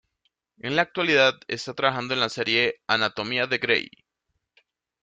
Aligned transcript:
En 0.57 0.75
la 0.75 0.81
actualidad 0.81 1.35
está 1.47 1.75
trabajando 1.75 2.15
en 2.15 2.21
la 2.21 2.29
serie 2.29 2.81
"Anatomía 2.87 3.45
de 3.45 3.59
Grey". 3.59 3.91